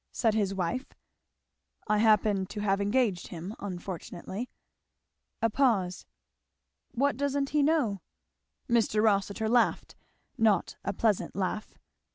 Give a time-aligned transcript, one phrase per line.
[0.11, 0.87] said his wife.
[1.87, 4.49] "I happen to have engaged him, unfortunately."
[5.43, 6.07] A pause.
[6.89, 8.01] "What doesn't he know?"
[8.67, 9.03] Mr.
[9.03, 9.93] Rossitur laughed,
[10.39, 11.75] not a pleasant laugh.